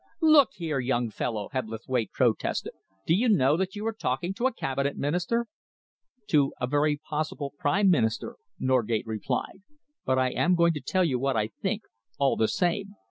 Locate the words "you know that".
3.13-3.75